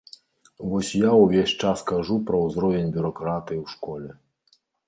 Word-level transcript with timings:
Вось 0.69 0.89
я 1.07 1.11
ўвесь 1.23 1.53
час 1.65 1.83
кажу 1.93 2.17
пра 2.31 2.37
ўзровень 2.47 2.93
бюракратыі 2.97 3.59
ў 3.63 3.75
школе. 3.75 4.09